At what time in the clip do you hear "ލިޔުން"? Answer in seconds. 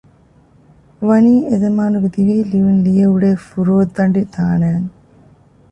2.51-2.81